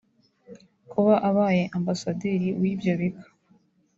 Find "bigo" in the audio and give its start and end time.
2.99-3.25